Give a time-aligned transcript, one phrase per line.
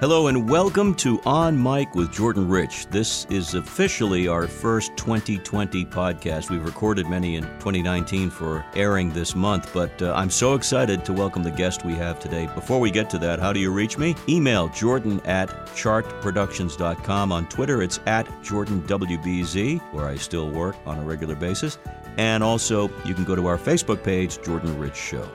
[0.00, 2.88] Hello and welcome to On Mic with Jordan Rich.
[2.88, 6.50] This is officially our first 2020 podcast.
[6.50, 11.12] We've recorded many in 2019 for airing this month, but uh, I'm so excited to
[11.12, 12.50] welcome the guest we have today.
[12.54, 14.16] Before we get to that, how do you reach me?
[14.28, 17.30] Email jordan at chartproductions.com.
[17.32, 21.78] On Twitter, it's at jordanwbz, where I still work on a regular basis.
[22.18, 25.28] And also, you can go to our Facebook page, Jordan Rich Show.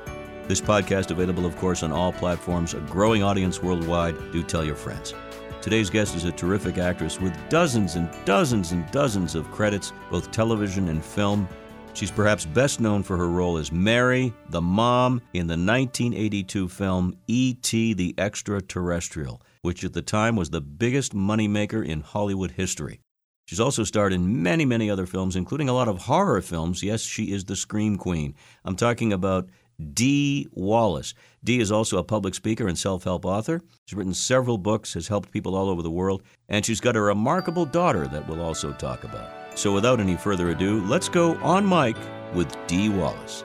[0.50, 4.16] This podcast available, of course, on all platforms, a growing audience worldwide.
[4.32, 5.14] Do tell your friends.
[5.62, 10.32] Today's guest is a terrific actress with dozens and dozens and dozens of credits, both
[10.32, 11.48] television and film.
[11.94, 17.16] She's perhaps best known for her role as Mary, the mom, in the 1982 film
[17.28, 17.94] E.T.
[17.94, 23.02] the Extraterrestrial, which at the time was the biggest moneymaker in Hollywood history.
[23.46, 26.82] She's also starred in many, many other films, including a lot of horror films.
[26.82, 28.34] Yes, she is the Scream Queen.
[28.66, 29.48] I'm talking about
[29.94, 31.14] Dee Wallace.
[31.44, 33.62] Dee is also a public speaker and self help author.
[33.86, 37.02] She's written several books, has helped people all over the world, and she's got a
[37.02, 39.58] remarkable daughter that we'll also talk about.
[39.58, 41.96] So without any further ado, let's go on mic
[42.34, 43.44] with Dee Wallace.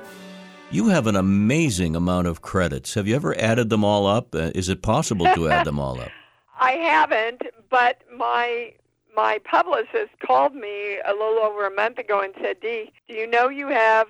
[0.70, 2.94] You have an amazing amount of credits.
[2.94, 4.34] Have you ever added them all up?
[4.34, 6.10] Uh, is it possible to add them all up?
[6.60, 8.72] I haven't, but my
[9.14, 13.26] my publicist called me a little over a month ago and said, "Dee, do you
[13.26, 14.08] know you have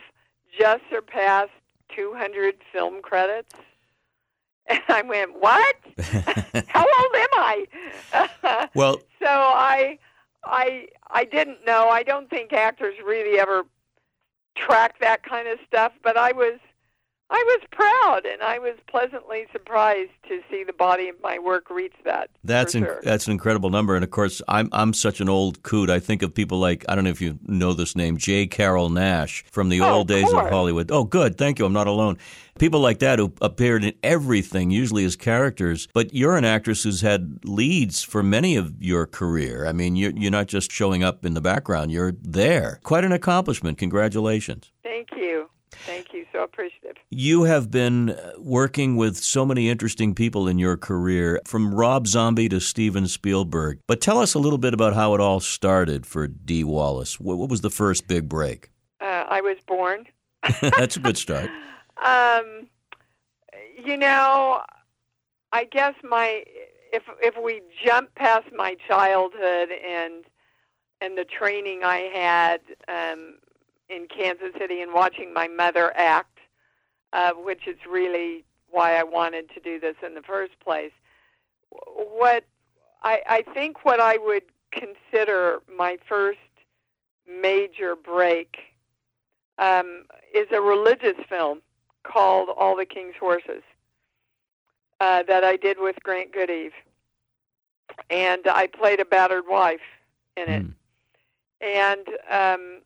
[0.59, 1.51] just surpassed
[1.95, 3.55] 200 film credits.
[4.67, 5.77] And I went, "What?
[6.69, 7.67] How old am I?"
[8.75, 9.99] well, so I,
[10.43, 11.91] I, I didn't know.
[11.91, 13.65] I don't think actors really ever
[14.55, 15.93] track that kind of stuff.
[16.03, 16.61] But I was,
[17.31, 21.71] I was proud, and I was pleasantly surprised to see the body of my work
[21.71, 22.29] reach that.
[22.45, 23.01] That's sure.
[23.03, 25.89] that's an incredible number, and of course, I'm I'm such an old coot.
[25.89, 28.47] I think of people like I don't know if you know this name, J.
[28.47, 30.91] Carrol Naish from the oh, old days of, of Hollywood.
[30.91, 31.65] Oh, good, thank you.
[31.65, 32.19] I'm not alone.
[32.59, 35.89] People like that who appeared in everything, usually as characters.
[35.93, 39.67] But you're an actress who's had leads for many of your career.
[39.67, 42.81] I mean, you're you're not just showing up in the background; you're there.
[42.85, 43.79] Quite an accomplishment.
[43.79, 44.71] Congratulations.
[44.85, 45.34] Thank you.
[45.87, 46.25] Thank you.
[46.33, 46.97] So appreciative.
[47.11, 52.49] You have been working with so many interesting people in your career, from Rob Zombie
[52.49, 53.81] to Steven Spielberg.
[53.87, 57.21] But tell us a little bit about how it all started for Dee Wallace.
[57.21, 58.71] What, was the first big break?
[59.01, 60.07] Uh, I was born.
[60.61, 61.51] That's a good start.
[62.05, 62.69] um,
[63.85, 64.63] you know,
[65.53, 66.45] I guess my
[66.93, 70.25] if if we jump past my childhood and
[71.01, 73.35] and the training I had um,
[73.89, 76.39] in Kansas City and watching my mother act,
[77.13, 80.93] uh, which is really why I wanted to do this in the first place.
[81.71, 82.45] What
[83.03, 86.39] I, I think what I would consider my first
[87.29, 88.57] major break
[89.59, 91.61] um, is a religious film
[92.03, 93.63] called All the King's Horses
[95.01, 96.73] uh, that I did with Grant Goodeve.
[98.11, 99.81] And I played a battered wife
[100.37, 100.65] in it.
[100.65, 100.75] Mm.
[101.61, 102.81] And um,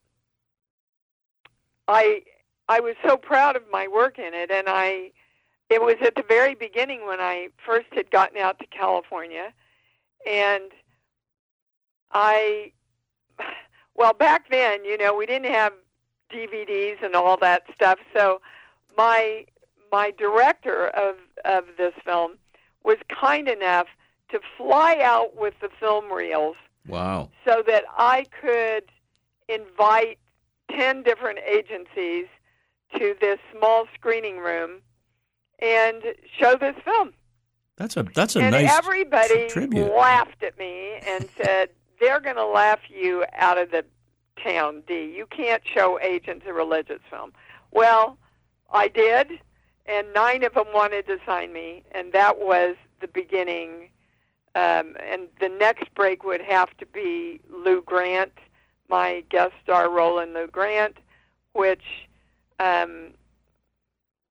[1.89, 2.23] I
[2.69, 5.11] I was so proud of my work in it, and I
[5.71, 9.53] it was at the very beginning when I first had gotten out to California,
[10.27, 10.71] and
[12.13, 12.73] I
[13.95, 15.73] well back then, you know, we didn't have
[16.33, 18.41] DVDs and all that stuff, so
[18.97, 19.47] my
[19.91, 22.33] my director of of this film
[22.85, 23.87] was kind enough
[24.31, 26.57] to fly out with the film reels.
[26.87, 27.31] Wow.
[27.47, 28.85] So that I could
[29.49, 30.19] invite
[30.79, 32.27] 10 different agencies
[32.97, 34.81] to this small screening room
[35.59, 36.03] and
[36.39, 37.13] show this film.
[37.77, 39.93] That's a that's a and nice everybody tribute.
[39.93, 43.85] laughed at me and said they're going to laugh you out of the
[44.43, 45.13] town, Dee.
[45.17, 47.33] You can't show agents a religious film.
[47.73, 48.17] Well,
[48.73, 49.41] I did,
[49.87, 53.91] and nine of them wanted to sign me, and that was the beginning.
[54.55, 58.33] Um, and the next break would have to be Lou Grant
[58.89, 60.97] my guest star role in Lou Grant,
[61.53, 61.83] which
[62.59, 63.15] um,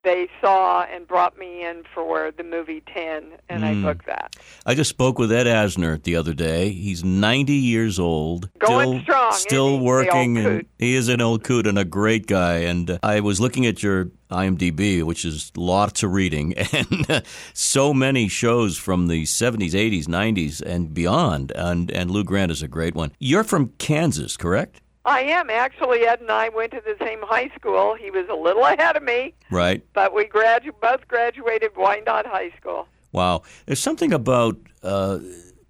[0.08, 3.68] they saw and brought me in for the movie 10, and Mm.
[3.68, 4.38] I booked that.
[4.66, 6.70] I just spoke with Ed Asner the other day.
[6.70, 9.80] He's 90 years old, Going still, strong, still?
[9.80, 12.60] Working, and he is an old coot and a great guy.
[12.60, 17.22] And uh, I was looking at your IMDb, which is lots of reading, and uh,
[17.54, 21.52] so many shows from the 70s, 80s, 90s, and beyond.
[21.54, 23.12] And and Lou Grant is a great one.
[23.20, 24.80] You're from Kansas, correct?
[25.08, 25.50] I am.
[25.50, 27.96] Actually, Ed and I went to the same high school.
[27.96, 29.82] He was a little ahead of me, Right.
[29.94, 32.88] but we gradu- both graduated Wyandotte High School.
[33.14, 33.44] Wow.
[33.66, 35.20] There's something about uh,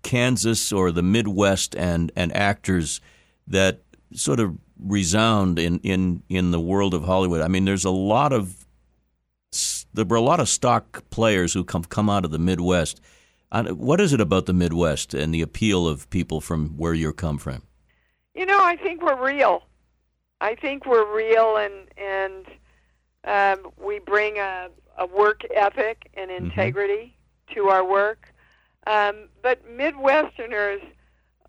[0.02, 3.00] Kansas or the Midwest and, and actors
[3.48, 3.82] that
[4.12, 7.42] sort of resound in, in, in the world of Hollywood.
[7.42, 8.66] I mean, there's a lot of
[9.94, 13.00] there were a lot of stock players who come come out of the Midwest.
[13.52, 17.38] What is it about the Midwest and the appeal of people from where you come
[17.38, 17.64] from?
[18.38, 19.64] You know, I think we're real.
[20.42, 22.46] I think we're real, and and
[23.26, 26.46] um, we bring a, a work ethic and Mm-hmm.
[26.50, 27.18] integrity
[27.56, 28.32] to our work.
[28.86, 30.82] Um, but Midwesterners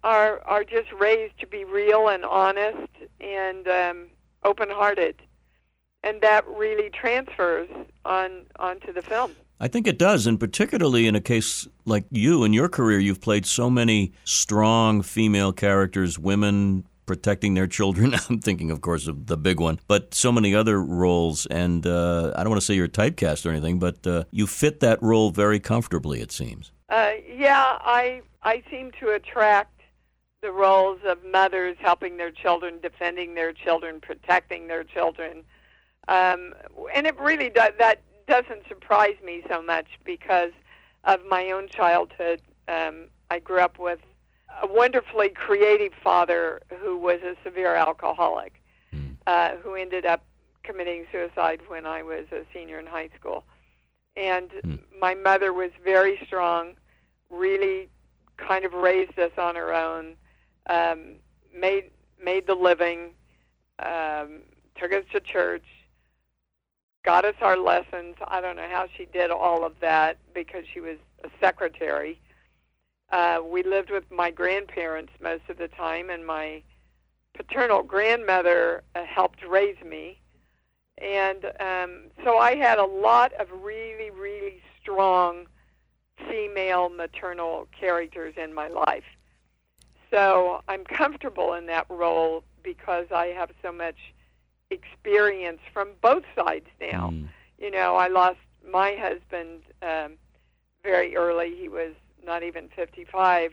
[0.02, 2.88] are are just raised to be real and honest
[3.20, 4.06] and um,
[4.44, 5.16] open-hearted,
[6.02, 7.68] and that really transfers
[8.06, 9.32] on onto the film.
[9.60, 13.20] I think it does, and particularly in a case like you in your career, you've
[13.20, 18.14] played so many strong female characters, women protecting their children.
[18.28, 21.46] I'm thinking, of course, of the big one, but so many other roles.
[21.46, 24.78] And uh, I don't want to say you're typecast or anything, but uh, you fit
[24.80, 26.70] that role very comfortably, it seems.
[26.88, 29.80] Uh, yeah, I I seem to attract
[30.40, 35.42] the roles of mothers helping their children, defending their children, protecting their children,
[36.06, 36.54] um,
[36.94, 40.52] and it really does that doesn't surprise me so much because
[41.04, 42.40] of my own childhood.
[42.68, 44.00] Um, I grew up with
[44.62, 49.12] a wonderfully creative father who was a severe alcoholic, Hmm.
[49.26, 50.24] uh, who ended up
[50.62, 53.44] committing suicide when I was a senior in high school.
[54.16, 54.76] And Hmm.
[55.00, 56.76] my mother was very strong,
[57.30, 57.88] really
[58.36, 60.16] kind of raised us on her own,
[60.68, 61.16] um,
[61.54, 61.90] made
[62.22, 63.14] made the living,
[63.78, 64.42] um,
[64.74, 65.64] took us to church,
[67.04, 68.16] got us our lessons.
[68.26, 72.20] I don't know how she did all of that because she was a secretary.
[73.10, 76.62] Uh, we lived with my grandparents most of the time, and my
[77.34, 80.20] paternal grandmother uh, helped raise me.
[80.98, 85.46] And um, so I had a lot of really, really strong
[86.28, 89.04] female maternal characters in my life.
[90.10, 93.96] So I'm comfortable in that role because I have so much
[94.70, 97.10] experience from both sides now.
[97.12, 97.28] Mm.
[97.58, 98.38] You know, I lost
[98.70, 100.12] my husband um,
[100.82, 101.56] very early.
[101.56, 101.94] He was
[102.24, 103.52] not even 55,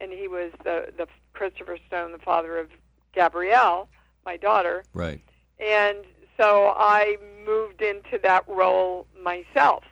[0.00, 2.68] and he was the the Christopher Stone, the father of
[3.12, 3.88] Gabrielle,
[4.24, 4.84] my daughter.
[4.94, 5.20] Right.
[5.58, 5.98] And
[6.36, 9.84] so I moved into that role myself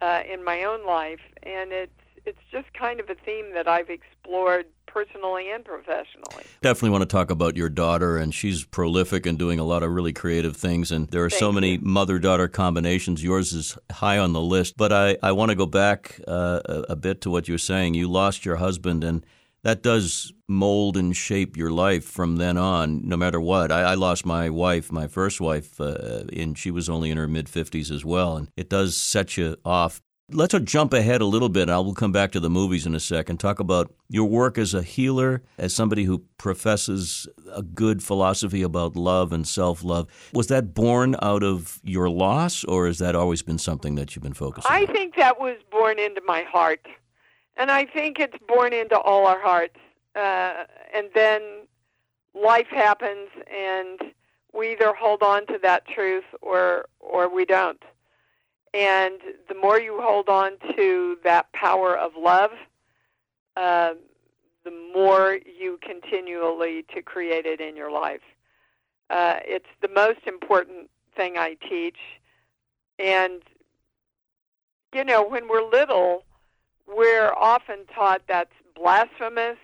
[0.00, 1.92] uh, in my own life, and it's
[2.24, 6.44] it's just kind of a theme that I've explored personally and professionally.
[6.60, 9.90] Definitely want to talk about your daughter, and she's prolific and doing a lot of
[9.92, 10.92] really creative things.
[10.92, 13.22] And there are so many mother daughter combinations.
[13.22, 14.76] Yours is high on the list.
[14.76, 17.58] But I, I want to go back uh, a, a bit to what you were
[17.58, 17.94] saying.
[17.94, 19.24] You lost your husband, and
[19.62, 23.70] that does mold and shape your life from then on, no matter what.
[23.72, 27.28] I, I lost my wife, my first wife, uh, and she was only in her
[27.28, 28.36] mid 50s as well.
[28.36, 30.02] And it does set you off.
[30.34, 31.68] Let's jump ahead a little bit.
[31.68, 33.38] I will come back to the movies in a second.
[33.38, 38.96] Talk about your work as a healer, as somebody who professes a good philosophy about
[38.96, 40.08] love and self love.
[40.32, 44.22] Was that born out of your loss, or has that always been something that you've
[44.22, 44.90] been focusing I on?
[44.90, 46.86] I think that was born into my heart,
[47.56, 49.76] and I think it's born into all our hearts.
[50.14, 50.64] Uh,
[50.94, 51.42] and then
[52.34, 54.12] life happens, and
[54.54, 57.82] we either hold on to that truth or or we don't.
[58.74, 62.52] And the more you hold on to that power of love,
[63.56, 63.94] uh,
[64.64, 68.22] the more you continually to create it in your life.
[69.10, 71.98] Uh, it's the most important thing I teach,
[72.98, 73.42] and
[74.94, 76.24] you know, when we're little,
[76.86, 79.58] we're often taught that's blasphemous.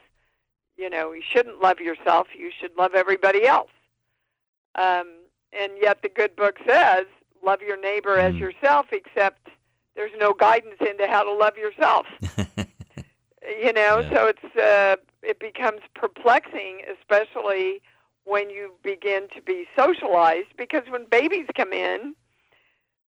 [0.77, 3.71] You know, you shouldn't love yourself, you should love everybody else.
[4.75, 5.09] Um,
[5.53, 7.07] and yet the good book says,
[7.45, 8.41] love your neighbor as Mm.
[8.41, 9.49] yourself, except
[9.95, 12.07] there's no guidance into how to love yourself.
[13.63, 14.15] you know, Yeah.
[14.15, 17.81] so it's uh, it becomes perplexing, especially
[18.25, 22.15] when you begin to be socialized, because when babies come in,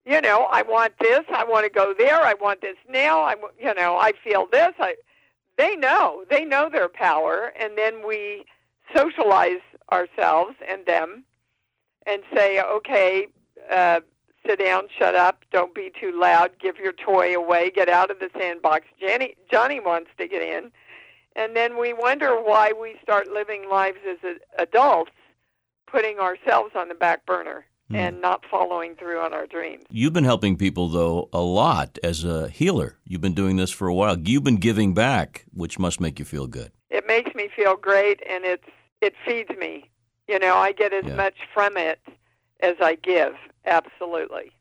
[0.07, 3.35] you know, I want this, I want to go there, I want this now, I,
[3.59, 4.73] you know, I feel this.
[4.79, 4.97] I,
[5.59, 8.45] they know, they know their power, and then we
[8.97, 9.61] socialize
[9.93, 11.25] ourselves and them,
[12.07, 13.27] and say, okay,
[13.71, 14.01] uh,
[14.47, 18.19] sit down, shut up, don't be too loud, give your toy away, get out of
[18.19, 18.87] the sandbox.
[19.01, 20.71] Johnny, Johnny wants to get in,
[21.37, 25.13] and then we wonder why we start living lives as a, adults,
[25.91, 27.97] putting ourselves on the back burner Hmm.
[27.97, 29.83] and not following through on our dreams.
[29.91, 32.99] You've been helping people, though, a lot as a healer.
[33.05, 34.17] You've been doing this for a while.
[34.17, 36.71] You've been giving back, which must make you feel good.
[36.89, 38.63] It makes me feel great, and it's
[39.01, 39.91] it feeds me.
[40.29, 41.17] You know, I get as Yeah.
[41.17, 41.99] much from it
[42.63, 43.35] as I give.
[43.67, 44.53] Absolutely.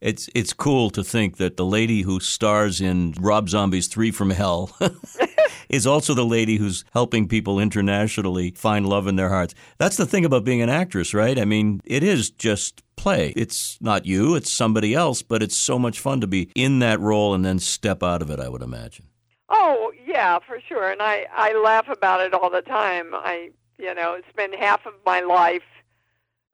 [0.00, 4.30] It's it's cool to think that the lady who stars in Rob Zombie's Three from
[4.30, 4.74] Hell
[5.68, 9.54] is also the lady who's helping people internationally find love in their hearts.
[9.78, 11.38] That's the thing about being an actress, right?
[11.38, 13.32] I mean, it is just play.
[13.36, 17.00] It's not you, it's somebody else, but it's so much fun to be in that
[17.00, 19.06] role and then step out of it, I would imagine.
[19.48, 20.90] Oh, yeah, for sure.
[20.90, 23.10] And I I laugh about it all the time.
[23.12, 25.62] I you know spend half of my life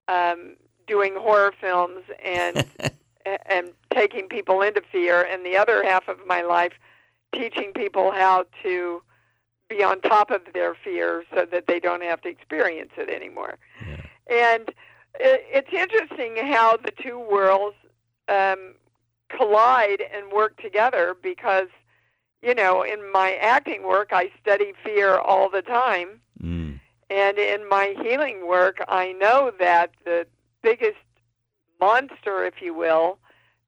[0.09, 2.67] um, doing horror films and
[3.47, 6.73] and taking people into fear, and the other half of my life
[7.35, 9.03] teaching people how to
[9.69, 13.59] be on top of their fear so that they don't have to experience it anymore.
[13.87, 13.97] Yeah.
[14.55, 14.69] And
[15.19, 17.77] it, it's interesting how the two worlds
[18.29, 18.75] um,
[19.29, 21.69] collide and work together because,
[22.43, 26.21] you know, in my acting work, I study fear all the time.
[26.43, 26.81] Mm.
[27.11, 30.27] And in my healing work, I know that the
[30.62, 30.97] biggest
[31.81, 33.19] monster, if you will,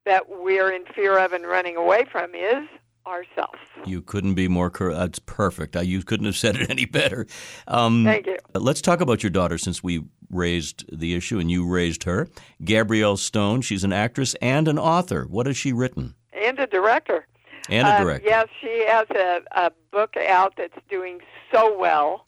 [0.04, 2.68] that we're in fear of and running away from is
[3.06, 3.58] ourselves.
[3.84, 4.98] You couldn't be more correct.
[4.98, 5.76] That's perfect.
[5.76, 7.26] You couldn't have said it any better.
[7.68, 8.36] Um, Thank you.
[8.54, 12.28] Let's talk about your daughter since we raised the issue and you raised her.
[12.64, 15.24] Gabrielle Stone, she's an actress and an author.
[15.28, 16.14] What has she written?
[16.32, 17.26] And a director.
[17.68, 18.26] And a Um, director.
[18.28, 21.20] yes, she has a, a book out that's doing
[21.52, 22.26] so well.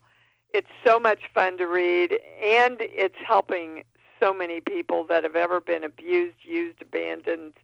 [0.55, 3.83] It's so much fun to read, and it's helping
[4.21, 7.55] so many people that have ever been abused, used, abandoned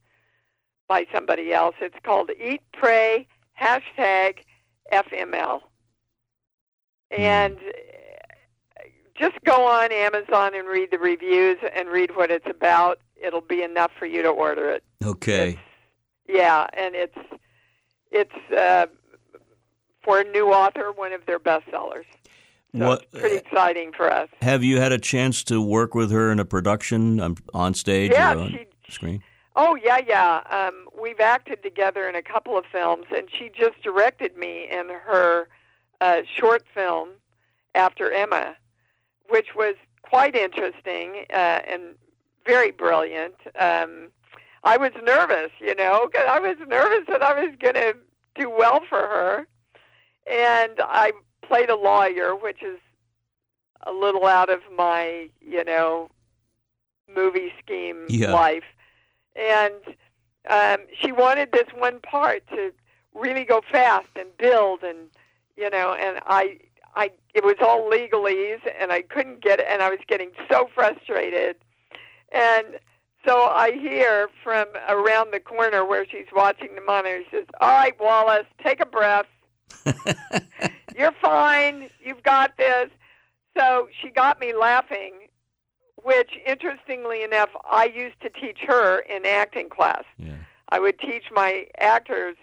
[0.88, 1.75] by somebody else.
[1.80, 3.26] It's called Eat, Pray,
[3.61, 4.38] hashtag
[4.92, 5.61] FML.
[7.11, 8.82] And uh,
[9.14, 12.99] just go on Amazon and read the reviews and read what it's about.
[13.16, 14.82] It'll be enough for you to order it.
[15.04, 15.50] Okay.
[15.50, 15.64] It's-
[16.28, 17.18] yeah, and it's
[18.11, 18.87] it's uh,
[20.02, 22.04] for a new author, one of their bestsellers.
[22.79, 24.29] So What- it's pretty exciting for us.
[24.41, 28.12] Have you had a chance to work with her in a production um, on stage
[28.12, 28.93] Yeah, or on she.
[28.93, 29.23] screen?
[29.57, 30.41] Oh yeah, yeah.
[30.49, 34.88] Um, we've acted together in a couple of films, and she just directed me in
[34.88, 35.49] her
[36.00, 37.11] uh, short film
[37.75, 38.57] after Emma,
[39.29, 41.95] which was quite interesting uh, and
[42.47, 43.35] very brilliant.
[43.59, 44.09] Um,
[44.64, 47.95] I was nervous, you know, 'cause I was nervous that I was going to
[48.35, 49.47] do well for her,
[50.26, 51.12] and I
[51.43, 52.79] played a lawyer, which is
[53.87, 56.11] a little out of my, you know,
[57.15, 58.33] movie scheme Yeah.
[58.33, 58.65] life.
[59.35, 59.75] And
[60.49, 62.73] um, she wanted this one part to
[63.15, 65.09] really go fast and build, and
[65.57, 66.59] you know, and I,
[66.97, 70.69] I, it was all legalese, and I couldn't get it, and I was getting so
[70.75, 71.57] frustrated,
[72.33, 72.79] and
[73.27, 77.23] so I hear from around the corner where she's watching the monitor.
[77.31, 79.27] She says, "All right, Wallace, take a breath.
[80.97, 81.91] You're fine.
[82.01, 82.91] You've got this."
[83.57, 85.29] So she got me laughing,
[86.03, 90.05] which, interestingly enough, I used to teach her in acting class.
[90.17, 90.37] Yeah.
[90.71, 92.37] I would teach my actors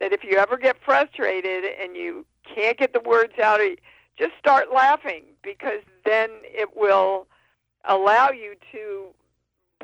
[0.00, 3.76] that if you ever get frustrated and you can't get the words out, eh,
[4.18, 7.26] just start laughing because then it will
[7.84, 9.06] allow you to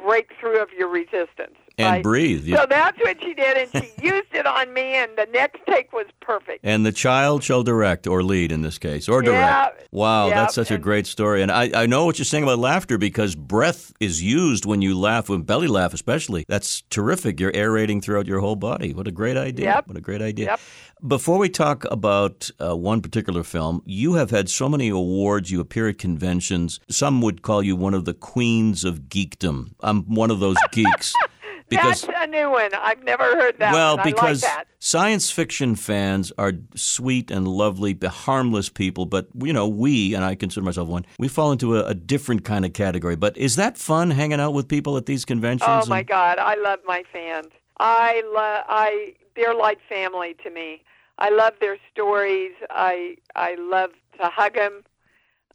[0.03, 1.57] break through of your resistance.
[1.80, 2.02] And right?
[2.02, 2.54] breathe.
[2.54, 5.92] So that's what she did, and she used it on me, and the next take
[5.92, 6.60] was perfect.
[6.62, 9.76] And the child shall direct or lead in this case, or direct.
[9.80, 11.42] Yeah, Wow, yeah, that's such a great story.
[11.42, 14.96] And I, I know what you're saying about laughter because breath is used when you
[14.99, 16.44] laugh, when belly laugh especially.
[16.49, 17.40] That's terrific.
[17.40, 18.94] You're aerating throughout your whole body.
[18.94, 19.66] What a great idea.
[19.66, 19.88] Yep.
[19.88, 20.46] What a great idea.
[20.46, 20.60] Yep.
[21.06, 25.50] Before we talk about uh, one particular film, you have had so many awards.
[25.50, 26.78] You appear at conventions.
[26.88, 29.72] Some would call you one of the queens of geekdom.
[29.80, 31.14] I'm one of those geeks.
[31.71, 32.71] Because that's a new one.
[32.75, 33.73] I've never heard that.
[33.73, 34.00] well, one.
[34.00, 34.65] I like because that.
[34.81, 40.35] science fiction fans are sweet and lovely, harmless people, but you know, we and I
[40.35, 41.07] consider myself one.
[41.19, 43.17] We fall into a, a different kind of category.
[43.17, 45.71] But is that fun hanging out with people at these conventions?
[45.71, 47.49] Oh my and- God, I love my fans.
[47.79, 48.65] I love.
[48.69, 50.83] I they're like family to me.
[51.19, 52.53] I love their stories.
[52.71, 54.83] I I love to hug them.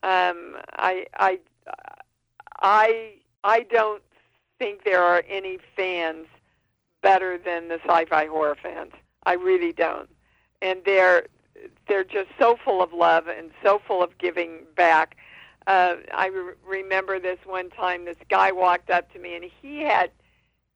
[0.04, 1.40] Um, I I
[2.62, 4.02] I I don't
[4.58, 6.28] think there are any fans
[7.02, 8.92] better than the sci-fi horror fans.
[9.26, 10.10] I really don't.
[10.62, 11.28] And they're
[11.88, 15.18] they're just so full of love and so full of giving back.
[15.68, 18.06] Uh, I re- remember this one time.
[18.06, 20.12] This guy walked up to me and he had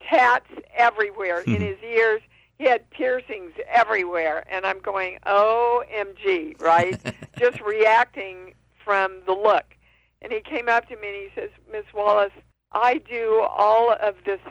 [0.02, 2.22] tats everywhere in his ears.
[2.58, 7.00] He had piercings everywhere, and I'm going, "OMG!" Right?
[7.40, 9.76] just reacting from the look.
[10.22, 12.34] And he came up to me and he says, "Miss Wallace,
[12.72, 14.42] I do all of this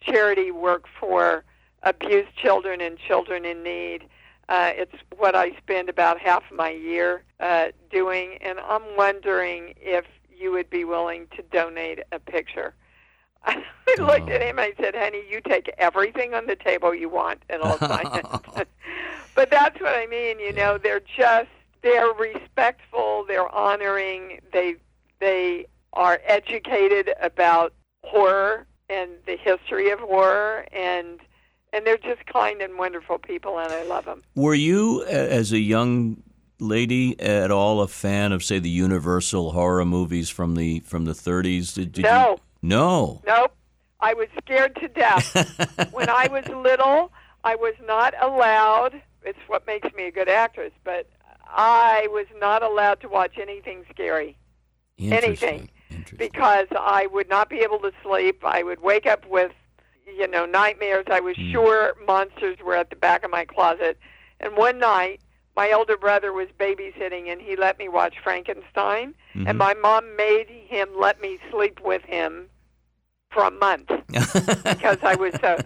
[0.00, 1.44] charity work for
[1.82, 4.08] abused children and children in need.
[4.48, 9.74] Uh, it's what I spend about half of my year uh, doing, and I'm wondering
[9.76, 10.04] if
[10.36, 12.74] you would be willing to donate a picture.
[13.44, 13.62] I
[13.98, 17.42] looked at him and I said, honey, you take everything on the table you want,
[17.48, 18.26] and I'll sign it.
[19.34, 21.50] but that's what I mean, you know, they're just,
[21.82, 24.76] they're respectful, they're honoring, they,
[25.18, 27.72] they are educated about
[28.04, 31.20] horror and the history of horror and
[31.72, 34.22] and they're just kind and wonderful people, and I love them.
[34.34, 36.22] Were you, as a young
[36.58, 41.12] lady, at all a fan of, say, the Universal horror movies from the from the
[41.12, 41.74] 30s?
[41.74, 42.30] Did, did no.
[42.30, 42.68] You?
[42.68, 43.22] No.
[43.26, 43.52] Nope.
[44.00, 45.34] I was scared to death.
[45.92, 47.12] when I was little,
[47.44, 49.02] I was not allowed.
[49.22, 51.10] It's what makes me a good actress, but
[51.46, 54.36] I was not allowed to watch anything scary.
[54.98, 55.68] Anything.
[56.16, 58.42] Because I would not be able to sleep.
[58.44, 59.52] I would wake up with,
[60.06, 61.06] you know, nightmares.
[61.10, 61.52] I was mm.
[61.52, 63.98] sure monsters were at the back of my closet.
[64.40, 65.20] And one night,
[65.56, 69.14] my older brother was babysitting and he let me watch Frankenstein.
[69.34, 69.46] Mm-hmm.
[69.48, 72.48] And my mom made him let me sleep with him
[73.30, 75.58] for a month because I was so.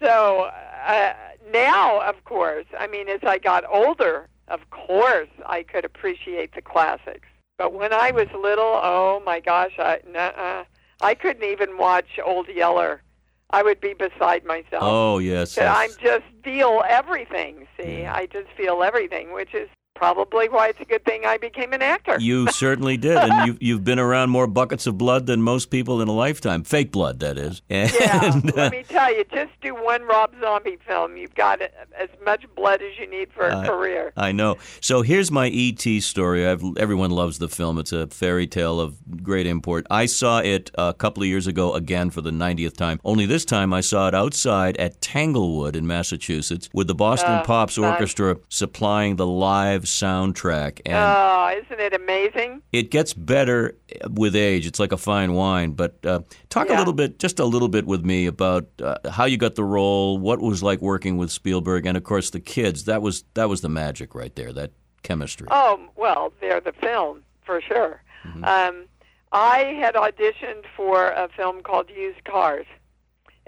[0.00, 0.50] So
[0.84, 1.12] uh,
[1.52, 6.62] now, of course, I mean, as I got older, of course, I could appreciate the
[6.62, 7.28] classics.
[7.62, 10.64] But when I was little, oh my gosh, I nuh-uh.
[11.00, 13.02] I couldn't even watch Old Yeller.
[13.50, 14.82] I would be beside myself.
[14.82, 17.68] Oh yes, I'm just feel everything.
[17.78, 18.16] See, yeah.
[18.16, 19.68] I just feel everything, which is
[20.02, 22.16] probably why it's a good thing I became an actor.
[22.18, 26.02] You certainly did, and you've, you've been around more buckets of blood than most people
[26.02, 26.64] in a lifetime.
[26.64, 27.62] Fake blood, that is.
[27.72, 31.16] And, yeah, let me tell you, just do one Rob Zombie film.
[31.16, 34.12] You've got as much blood as you need for a I, career.
[34.16, 34.58] I know.
[34.80, 36.00] So here's my E.T.
[36.00, 36.46] story.
[36.46, 37.78] I've, everyone loves the film.
[37.78, 39.86] It's a fairy tale of great import.
[39.90, 43.00] I saw it a couple of years ago again for the 90th time.
[43.04, 47.44] Only this time I saw it outside at Tanglewood in Massachusetts with the Boston uh,
[47.44, 47.90] Pops nice.
[47.92, 50.80] Orchestra supplying the live soundtrack.
[50.86, 52.62] And oh, isn't it amazing?
[52.72, 53.76] It gets better
[54.10, 54.66] with age.
[54.66, 55.72] It's like a fine wine.
[55.72, 56.76] But uh, talk yeah.
[56.76, 59.64] a little bit, just a little bit with me about uh, how you got the
[59.64, 62.84] role, what it was like working with Spielberg, and of course the kids.
[62.84, 64.52] That was that was the magic right there.
[64.52, 64.72] That
[65.02, 65.48] chemistry.
[65.50, 68.02] Oh well, they're the film for sure.
[68.24, 68.44] Mm-hmm.
[68.44, 68.86] Um,
[69.32, 72.66] I had auditioned for a film called Used Cars.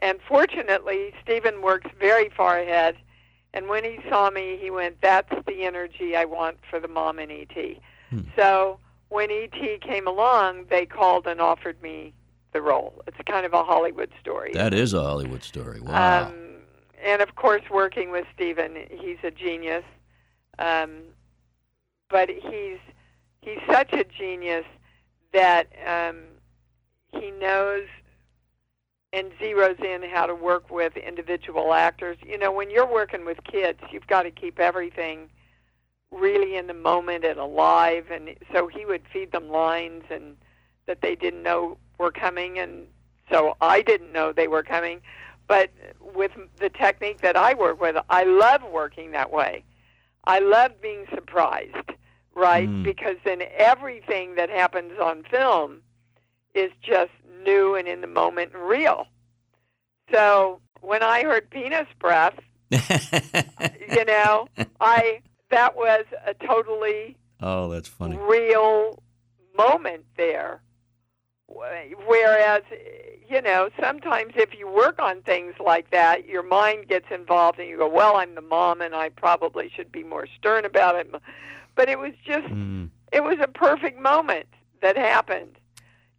[0.00, 2.96] And fortunately, Steven works very far ahead
[3.54, 7.18] and when he saw me, he went, "That's the energy I want for the mom
[7.18, 8.20] in ET." Hmm.
[8.36, 12.12] So when ET came along, they called and offered me
[12.52, 13.02] the role.
[13.06, 14.50] It's kind of a Hollywood story.
[14.52, 15.80] That is a Hollywood story.
[15.80, 16.26] Wow.
[16.26, 16.34] Um,
[17.02, 19.84] and of course, working with Steven, he's a genius.
[20.58, 21.02] Um,
[22.10, 22.78] but he's
[23.40, 24.66] he's such a genius
[25.32, 26.24] that um,
[27.12, 27.86] he knows
[29.14, 32.18] and zeroes in how to work with individual actors.
[32.26, 35.30] You know, when you're working with kids, you've got to keep everything
[36.10, 38.06] really in the moment and alive.
[38.10, 40.36] And so he would feed them lines and
[40.86, 42.86] that they didn't know were coming, and
[43.30, 45.00] so I didn't know they were coming.
[45.46, 49.64] But with the technique that I work with, I love working that way.
[50.24, 51.92] I love being surprised,
[52.34, 52.68] right?
[52.68, 52.82] Mm.
[52.82, 55.82] Because then everything that happens on film
[56.54, 57.10] is just
[57.44, 59.06] new and in the moment and real.
[60.12, 62.38] So when I heard penis breath,
[62.70, 64.48] you know,
[64.80, 69.02] I that was a totally oh, that's funny real
[69.56, 70.60] moment there.
[71.46, 72.62] Whereas,
[73.28, 77.68] you know, sometimes if you work on things like that, your mind gets involved and
[77.68, 81.14] you go, "Well, I'm the mom, and I probably should be more stern about it."
[81.76, 82.88] But it was just, mm.
[83.12, 84.46] it was a perfect moment
[84.80, 85.56] that happened,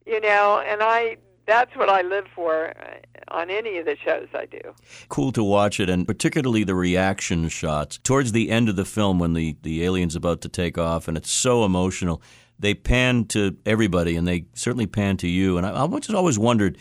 [0.06, 2.96] you know, and I that's what I live for uh,
[3.28, 4.62] on any of the shows I do.
[5.10, 9.20] Cool to watch it, and particularly the reaction shots towards the end of the film
[9.20, 12.22] when the the alien's about to take off, and it's so emotional.
[12.58, 15.58] They pan to everybody, and they certainly pan to you.
[15.58, 16.78] And I, I just always wondered.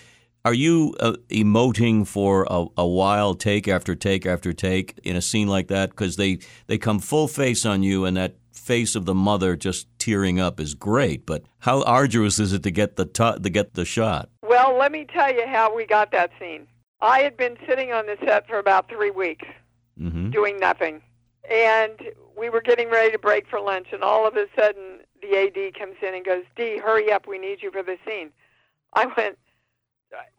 [0.46, 5.22] Are you uh, emoting for a, a while, take after take after take, in a
[5.22, 5.88] scene like that?
[5.88, 9.86] Because they, they come full face on you, and that face of the mother just
[9.98, 11.26] tearing up is great.
[11.26, 14.30] But how arduous is it to get the t- to get the shot?
[14.42, 16.66] Well, let me tell you how we got that scene.
[17.00, 19.46] I had been sitting on the set for about three weeks,
[20.00, 20.30] mm-hmm.
[20.30, 21.02] doing nothing,
[21.50, 22.00] and
[22.36, 25.74] we were getting ready to break for lunch, and all of a sudden the AD
[25.74, 28.30] comes in and goes, "Dee, hurry up, we need you for the scene."
[28.94, 29.38] I went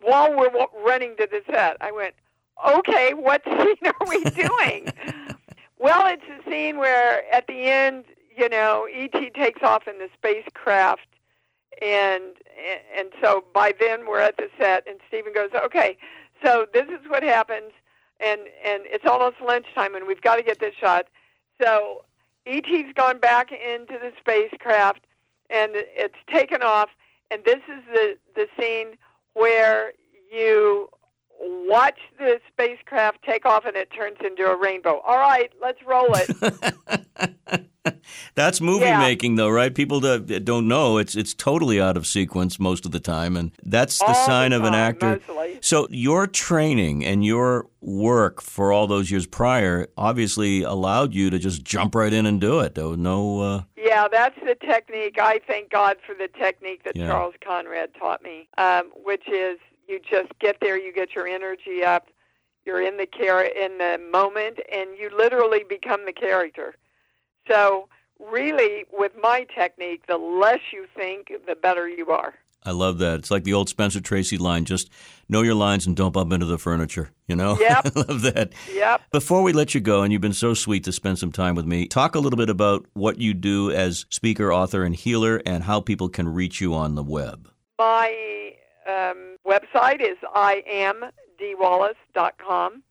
[0.01, 0.51] while we're
[0.83, 1.77] running to the set.
[1.81, 2.15] I went,
[2.67, 4.91] "Okay, what scene are we doing?"
[5.77, 10.09] well, it's a scene where at the end, you know, ET takes off in the
[10.17, 11.07] spacecraft
[11.81, 12.23] and
[12.97, 15.97] and so by then we're at the set and Steven goes, "Okay,
[16.43, 17.71] so this is what happens
[18.19, 21.07] and and it's almost lunchtime and we've got to get this shot."
[21.61, 22.05] So
[22.45, 25.05] ET's gone back into the spacecraft
[25.49, 26.89] and it's taken off
[27.31, 28.97] and this is the the scene
[29.33, 29.93] where
[30.31, 30.89] you
[31.39, 34.99] watch the spacecraft take off and it turns into a rainbow.
[35.05, 36.29] All right, let's roll it.
[38.33, 38.99] That's movie Yeah.
[38.99, 39.73] making, though, right?
[39.73, 43.51] People that don't know it's it's totally out of sequence most of the time, and
[43.63, 45.21] that's the All the sign of an actor.
[45.27, 45.59] mostly.
[45.61, 51.37] So your training and your work for all those years prior obviously allowed you to
[51.39, 52.73] just jump right in and do it.
[52.75, 53.39] There was no.
[53.41, 55.17] Uh, Yeah, that's the technique.
[55.21, 57.07] I thank God for the technique that Yeah.
[57.07, 61.83] Charles Conrad taught me, um, which is you just get there, you get your energy
[61.83, 62.07] up,
[62.65, 66.75] you're in the char- in the moment, and you literally become the character.
[67.47, 67.87] So,
[68.19, 72.33] really, with my technique, the less you think, the better you are.
[72.65, 73.19] I love that.
[73.19, 74.89] It's like the old Spencer Tracy line: "Just
[75.29, 77.59] know your lines and don't bump into the furniture." You know.
[77.59, 77.85] Yep.
[77.95, 78.53] I love that.
[78.73, 79.01] Yep.
[79.11, 81.65] Before we let you go, and you've been so sweet to spend some time with
[81.65, 85.63] me, talk a little bit about what you do as speaker, author, and healer, and
[85.63, 87.51] how people can reach you on the web.
[87.77, 88.53] My
[88.87, 92.83] um, website is iamdeewallace.com.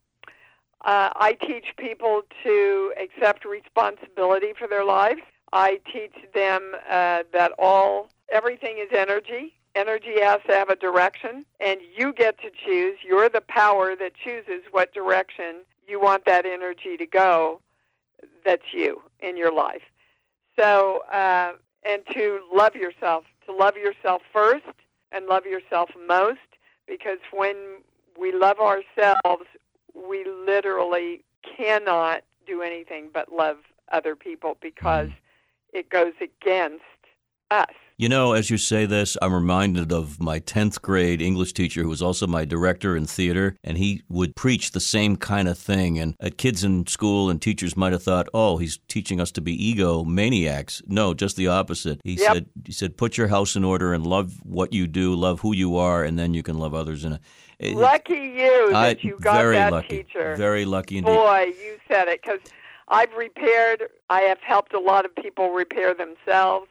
[0.84, 5.22] Uh, I teach people to accept responsibility for their lives.
[5.52, 9.54] I teach them uh, that all everything is energy.
[9.74, 12.98] Energy has to have a direction, and you get to choose.
[13.04, 17.60] You're the power that chooses what direction you want that energy to go.
[18.44, 19.82] That's you in your life.
[20.58, 24.64] So, uh, and to love yourself, to love yourself first
[25.14, 26.40] and love yourself most,
[26.86, 27.56] because when
[28.18, 29.46] we love ourselves,
[29.94, 31.24] we literally
[31.56, 33.58] cannot do anything but love
[33.92, 35.78] other people because mm-hmm.
[35.78, 36.82] it goes against
[37.50, 37.74] us.
[37.96, 41.88] You know, as you say this, I'm reminded of my 10th grade English teacher who
[41.88, 46.00] was also my director in theater, and he would preach the same kind of thing.
[46.00, 49.40] And uh, kids in school and teachers might have thought, oh, he's teaching us to
[49.40, 50.82] be ego maniacs.
[50.88, 52.00] No, just the opposite.
[52.02, 52.32] He Yep.
[52.32, 55.54] said, he said, put your house in order and love what you do, love who
[55.54, 57.04] you are, and then you can love others.
[57.04, 57.20] And
[57.60, 60.34] it, Lucky you that I, you got very that lucky, teacher.
[60.34, 61.14] very lucky indeed.
[61.14, 62.40] Boy, you said it because
[62.88, 63.84] I've repaired.
[64.10, 66.66] I have helped a lot of people repair themselves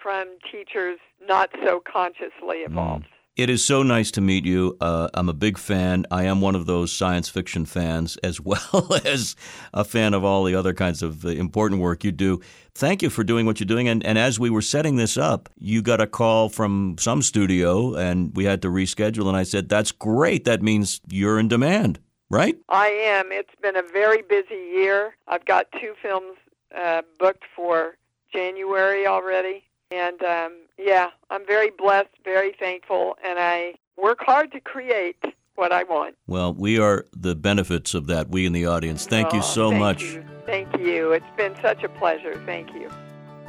[0.00, 3.06] from teachers not so consciously involved.
[3.38, 4.76] It is so nice to meet you.
[4.80, 6.06] Uh, I'm a big fan.
[6.10, 9.36] I am one of those science fiction fans as well as
[9.72, 12.40] a fan of all the other kinds of uh, important work you do.
[12.74, 13.86] Thank you for doing what you're doing.
[13.86, 17.94] And, and as we were setting this up, you got a call from some studio
[17.94, 19.28] and we had to reschedule.
[19.28, 20.44] And I said, That's great.
[20.44, 22.56] That means you're in demand, right?
[22.68, 23.30] I am.
[23.30, 25.14] It's been a very busy year.
[25.28, 26.38] I've got two films
[26.76, 27.96] uh, booked for
[28.32, 29.62] January already.
[29.90, 35.16] And um, yeah, I'm very blessed, very thankful, and I work hard to create
[35.54, 36.14] what I want.
[36.26, 39.06] Well, we are the benefits of that, we in the audience.
[39.06, 40.02] Thank you Oh, so thank much.
[40.02, 40.24] you.
[40.46, 41.12] Thank you.
[41.12, 42.40] It's been such a pleasure.
[42.46, 42.90] Thank you.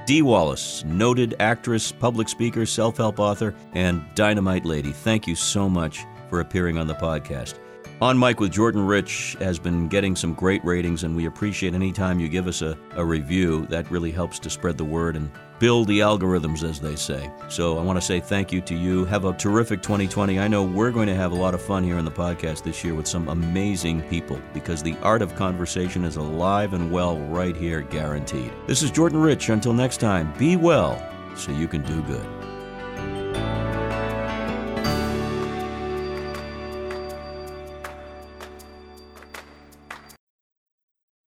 [0.06, 4.92] Dee Wallace, noted actress, public speaker, self help author, and dynamite lady.
[4.92, 7.56] Thank you so much for appearing on the podcast.
[8.02, 11.92] On Mic with Jordan Rich has been getting some great ratings, and we appreciate any
[11.92, 13.68] time you give us a, a review.
[13.68, 17.30] That really helps to spread the word and build the algorithms, as they say.
[17.50, 19.06] So I want to say thank you to you.
[19.06, 20.40] Have a terrific 2020.
[20.40, 22.84] I know we're going to have a lot of fun here in the podcast this
[22.84, 27.56] year with some amazing people because the art of conversation is alive and well right
[27.56, 28.52] here, guaranteed.
[28.68, 29.50] This is Jordan Rich.
[29.50, 31.02] Until next time, be well
[31.36, 32.39] so you can do good.